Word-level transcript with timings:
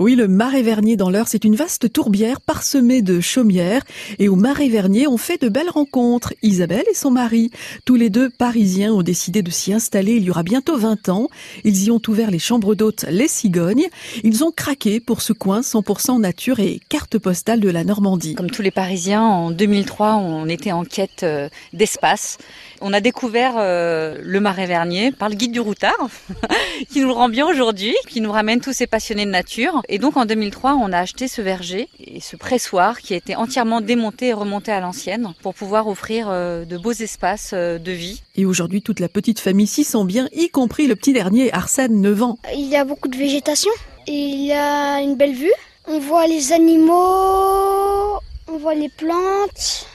Oui, 0.00 0.14
le 0.14 0.28
Marais 0.28 0.62
Vernier 0.62 0.96
dans 0.96 1.10
l'Eure, 1.10 1.28
c'est 1.28 1.44
une 1.44 1.56
vaste 1.56 1.92
tourbière 1.92 2.40
parsemée 2.40 3.02
de 3.02 3.20
chaumières. 3.20 3.82
Et 4.18 4.30
au 4.30 4.34
Marais 4.34 4.70
Vernier, 4.70 5.06
on 5.06 5.18
fait 5.18 5.38
de 5.38 5.50
belles 5.50 5.68
rencontres. 5.68 6.32
Isabelle 6.42 6.86
et 6.90 6.94
son 6.94 7.10
mari, 7.10 7.50
tous 7.84 7.96
les 7.96 8.08
deux 8.08 8.30
parisiens, 8.30 8.94
ont 8.94 9.02
décidé 9.02 9.42
de 9.42 9.50
s'y 9.50 9.74
installer 9.74 10.12
il 10.12 10.24
y 10.24 10.30
aura 10.30 10.42
bientôt 10.42 10.78
20 10.78 11.10
ans. 11.10 11.28
Ils 11.64 11.84
y 11.84 11.90
ont 11.90 12.00
ouvert 12.08 12.30
les 12.30 12.38
chambres 12.38 12.74
d'hôtes 12.74 13.04
Les 13.10 13.28
Cigognes. 13.28 13.88
Ils 14.24 14.42
ont 14.42 14.52
craqué 14.52 15.00
pour 15.00 15.20
ce 15.20 15.34
coin 15.34 15.60
100% 15.60 16.18
nature 16.18 16.60
et 16.60 16.80
carte 16.88 17.18
postale 17.18 17.60
de 17.60 17.68
la 17.68 17.84
Normandie. 17.84 18.36
Comme 18.36 18.50
tous 18.50 18.62
les 18.62 18.70
Parisiens, 18.70 19.22
en 19.22 19.50
2003, 19.50 20.14
on 20.14 20.48
était 20.48 20.72
en 20.72 20.84
quête 20.84 21.24
euh, 21.24 21.50
d'espace. 21.74 22.38
On 22.82 22.92
a 22.92 23.00
découvert 23.00 23.54
euh, 23.58 24.16
le 24.22 24.40
Marais 24.40 24.66
Vernier 24.66 25.12
par 25.12 25.28
le 25.28 25.34
guide 25.34 25.52
du 25.52 25.60
routard, 25.60 26.08
qui 26.90 27.00
nous 27.00 27.08
le 27.08 27.12
rend 27.12 27.28
bien 27.28 27.46
aujourd'hui, 27.46 27.94
qui 28.08 28.20
nous 28.20 28.32
ramène 28.32 28.60
tous 28.60 28.72
ces 28.72 28.86
passionnés 28.86 29.26
de 29.26 29.30
nature. 29.30 29.82
Et 29.88 29.98
donc 29.98 30.16
en 30.16 30.24
2003, 30.24 30.74
on 30.74 30.90
a 30.92 30.98
acheté 30.98 31.28
ce 31.28 31.42
verger 31.42 31.88
et 31.98 32.20
ce 32.20 32.36
pressoir 32.36 33.00
qui 33.00 33.12
a 33.12 33.16
été 33.16 33.36
entièrement 33.36 33.80
démonté 33.82 34.28
et 34.28 34.32
remonté 34.32 34.72
à 34.72 34.80
l'ancienne 34.80 35.34
pour 35.42 35.54
pouvoir 35.54 35.88
offrir 35.88 36.28
euh, 36.30 36.64
de 36.64 36.78
beaux 36.78 36.92
espaces 36.92 37.52
de 37.52 37.92
vie. 37.92 38.22
Et 38.36 38.46
aujourd'hui, 38.46 38.80
toute 38.80 39.00
la 39.00 39.08
petite 39.08 39.40
famille 39.40 39.66
s'y 39.66 39.84
sent 39.84 40.04
bien, 40.04 40.28
y 40.32 40.48
compris 40.48 40.86
le 40.86 40.96
petit 40.96 41.12
dernier, 41.12 41.52
Arsène, 41.52 42.00
9 42.00 42.22
ans. 42.22 42.38
Il 42.54 42.68
y 42.68 42.76
a 42.76 42.84
beaucoup 42.84 43.08
de 43.08 43.16
végétation, 43.16 43.72
il 44.06 44.46
y 44.46 44.52
a 44.52 45.00
une 45.00 45.16
belle 45.16 45.34
vue. 45.34 45.52
On 45.86 45.98
voit 45.98 46.26
les 46.26 46.52
animaux, 46.52 48.20
on 48.48 48.58
voit 48.58 48.74
les 48.74 48.88
plantes. 48.88 49.89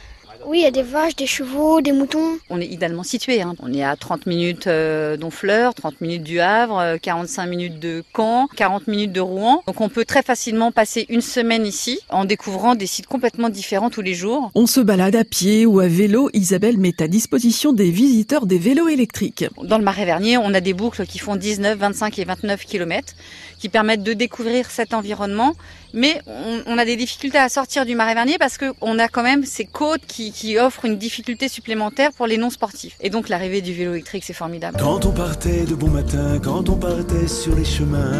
Oui, 0.47 0.59
il 0.59 0.63
y 0.63 0.67
a 0.67 0.71
des 0.71 0.83
vaches, 0.83 1.15
des 1.15 1.25
chevaux, 1.25 1.81
des 1.81 1.91
moutons. 1.91 2.37
On 2.51 2.61
est 2.61 2.67
idéalement 2.67 3.01
situé. 3.01 3.41
Hein. 3.41 3.55
On 3.63 3.73
est 3.73 3.83
à 3.83 3.95
30 3.95 4.27
minutes 4.27 4.67
euh, 4.67 5.17
d'Honfleur, 5.17 5.73
30 5.73 6.01
minutes 6.01 6.23
du 6.23 6.39
Havre, 6.39 6.97
45 7.01 7.43
euh, 7.45 7.49
minutes 7.49 7.79
de 7.79 8.03
Caen, 8.15 8.47
40 8.55 8.87
minutes 8.87 9.11
de 9.11 9.21
Rouen. 9.21 9.63
Donc 9.65 9.81
on 9.81 9.89
peut 9.89 10.05
très 10.05 10.21
facilement 10.21 10.71
passer 10.71 11.07
une 11.09 11.21
semaine 11.21 11.65
ici 11.65 11.99
en 12.09 12.25
découvrant 12.25 12.75
des 12.75 12.85
sites 12.85 13.07
complètement 13.07 13.49
différents 13.49 13.89
tous 13.89 14.01
les 14.01 14.13
jours. 14.13 14.51
On 14.53 14.67
se 14.67 14.81
balade 14.81 15.15
à 15.15 15.23
pied 15.23 15.65
ou 15.65 15.79
à 15.79 15.87
vélo. 15.87 16.29
Isabelle 16.33 16.77
met 16.77 17.01
à 17.01 17.07
disposition 17.07 17.73
des 17.73 17.89
visiteurs 17.89 18.45
des 18.45 18.59
vélos 18.59 18.87
électriques. 18.87 19.45
Dans 19.63 19.79
le 19.79 19.83
Marais 19.83 20.05
Vernier, 20.05 20.37
on 20.37 20.53
a 20.53 20.61
des 20.61 20.73
boucles 20.73 21.07
qui 21.07 21.17
font 21.17 21.35
19, 21.35 21.77
25 21.77 22.19
et 22.19 22.25
29 22.25 22.65
km 22.65 23.13
qui 23.57 23.69
permettent 23.69 24.03
de 24.03 24.13
découvrir 24.13 24.69
cet 24.69 24.93
environnement. 24.93 25.53
Mais 25.95 26.21
on, 26.27 26.61
on 26.67 26.77
a 26.77 26.83
des 26.83 26.97
difficultés 26.97 27.37
à 27.37 27.47
sortir 27.47 27.85
du 27.85 27.95
Marais 27.95 28.13
Vernier 28.13 28.37
parce 28.37 28.57
qu'on 28.57 28.99
a 28.99 29.07
quand 29.07 29.23
même 29.23 29.45
ces 29.45 29.63
côtes 29.65 30.05
qui, 30.05 30.31
qui 30.33 30.57
offrent 30.57 30.83
une 30.83 30.97
difficulté 30.97 31.47
supplémentaire 31.47 32.11
pour 32.11 32.27
les 32.27 32.37
non-sportifs. 32.37 32.97
Et 32.99 33.09
donc 33.09 33.29
l'arrivée 33.29 33.61
du 33.61 33.73
vélo 33.73 33.93
électrique, 33.93 34.25
c'est 34.25 34.33
formidable. 34.33 34.77
Quand 34.79 35.05
on 35.05 35.11
partait 35.11 35.63
de 35.63 35.73
bon 35.73 35.89
matin, 35.89 36.39
quand 36.43 36.67
on 36.69 36.75
partait 36.75 37.27
sur 37.29 37.55
les 37.55 37.63
chemins 37.65 38.11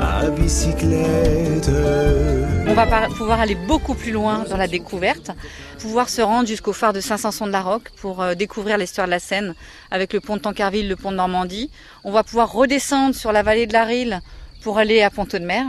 à 0.00 0.28
bicyclette. 0.30 1.70
On 2.68 2.74
va 2.74 3.08
pouvoir 3.08 3.40
aller 3.40 3.54
beaucoup 3.54 3.94
plus 3.94 4.12
loin 4.12 4.44
dans 4.50 4.56
la 4.56 4.68
découverte, 4.68 5.30
pouvoir 5.78 6.08
se 6.08 6.20
rendre 6.20 6.48
jusqu'au 6.48 6.72
phare 6.72 6.92
de 6.92 7.00
Saint-Sanson 7.00 7.46
de 7.46 7.52
la 7.52 7.62
Roque 7.62 7.90
pour 7.96 8.22
euh, 8.22 8.34
découvrir 8.34 8.76
l'histoire 8.76 9.06
de 9.06 9.12
la 9.12 9.20
Seine 9.20 9.54
avec 9.90 10.12
le 10.12 10.20
pont 10.20 10.36
de 10.36 10.42
Tancarville, 10.42 10.88
le 10.88 10.96
pont 10.96 11.12
de 11.12 11.16
Normandie. 11.16 11.70
On 12.04 12.12
va 12.12 12.24
pouvoir 12.24 12.52
redescendre 12.52 13.14
sur 13.14 13.32
la 13.32 13.42
vallée 13.42 13.66
de 13.66 13.72
la 13.72 13.84
Rille 13.84 14.20
pour 14.66 14.78
aller 14.78 15.00
à 15.00 15.10
Ponto 15.10 15.38
de 15.38 15.44
Mer. 15.44 15.64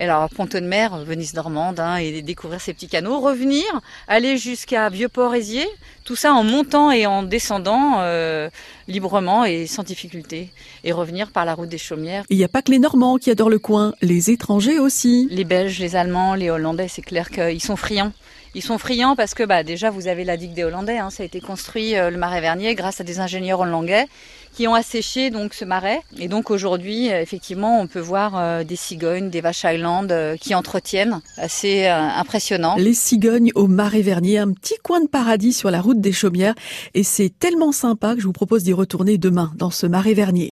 Alors, 0.00 0.28
Ponto 0.30 0.60
de 0.60 0.64
Mer, 0.64 0.96
Venise 1.04 1.34
normande, 1.34 1.80
hein, 1.80 1.96
et 1.96 2.22
découvrir 2.22 2.60
ces 2.60 2.72
petits 2.72 2.86
canaux, 2.86 3.18
revenir, 3.18 3.64
aller 4.06 4.36
jusqu'à 4.36 4.88
Vieux-Port-Ézier, 4.90 5.66
tout 6.04 6.14
ça 6.14 6.32
en 6.34 6.44
montant 6.44 6.92
et 6.92 7.04
en 7.04 7.24
descendant 7.24 7.96
euh, 7.98 8.48
librement 8.86 9.44
et 9.44 9.66
sans 9.66 9.82
difficulté, 9.82 10.50
et 10.84 10.92
revenir 10.92 11.32
par 11.32 11.44
la 11.44 11.54
route 11.54 11.68
des 11.68 11.78
Chaumières. 11.78 12.24
Il 12.30 12.36
n'y 12.36 12.44
a 12.44 12.48
pas 12.48 12.62
que 12.62 12.70
les 12.70 12.78
Normands 12.78 13.18
qui 13.18 13.30
adorent 13.30 13.50
le 13.50 13.58
coin, 13.58 13.92
les 14.00 14.30
étrangers 14.30 14.78
aussi. 14.78 15.26
Les 15.32 15.44
Belges, 15.44 15.80
les 15.80 15.96
Allemands, 15.96 16.34
les 16.34 16.48
Hollandais, 16.48 16.86
c'est 16.88 17.02
clair 17.02 17.28
qu'ils 17.30 17.62
sont 17.62 17.76
friands. 17.76 18.12
Ils 18.54 18.62
sont 18.62 18.78
friands 18.78 19.14
parce 19.14 19.34
que 19.34 19.42
bah, 19.42 19.62
déjà 19.62 19.90
vous 19.90 20.08
avez 20.08 20.24
la 20.24 20.36
digue 20.36 20.54
des 20.54 20.64
Hollandais, 20.64 20.98
hein, 20.98 21.10
ça 21.10 21.22
a 21.22 21.26
été 21.26 21.40
construit 21.40 21.96
euh, 21.96 22.10
le 22.10 22.16
marais 22.16 22.40
Vernier 22.40 22.74
grâce 22.74 23.00
à 23.00 23.04
des 23.04 23.20
ingénieurs 23.20 23.60
hollandais 23.60 24.06
qui 24.52 24.66
ont 24.66 24.74
asséché 24.74 25.30
donc 25.30 25.54
ce 25.54 25.64
marais. 25.64 26.00
Et 26.18 26.28
donc 26.28 26.50
aujourd'hui, 26.50 27.12
euh, 27.12 27.20
effectivement, 27.20 27.80
on 27.80 27.86
peut 27.86 28.00
voir 28.00 28.32
euh, 28.36 28.64
des 28.64 28.76
cigognes, 28.76 29.30
des 29.30 29.40
vaches 29.40 29.64
Highland 29.88 30.36
qui 30.40 30.54
entretiennent, 30.54 31.20
assez 31.36 31.86
impressionnant. 31.86 32.76
Les 32.76 32.94
cigognes 32.94 33.52
au 33.54 33.66
marais 33.66 34.02
Vernier, 34.02 34.38
un 34.38 34.52
petit 34.52 34.76
coin 34.82 35.00
de 35.00 35.08
paradis 35.08 35.52
sur 35.52 35.70
la 35.70 35.80
route 35.80 36.00
des 36.00 36.12
Chaumières, 36.12 36.54
et 36.94 37.02
c'est 37.02 37.32
tellement 37.38 37.72
sympa 37.72 38.14
que 38.14 38.20
je 38.20 38.26
vous 38.26 38.32
propose 38.32 38.64
d'y 38.64 38.72
retourner 38.72 39.18
demain 39.18 39.52
dans 39.56 39.70
ce 39.70 39.86
marais 39.86 40.14
Vernier. 40.14 40.46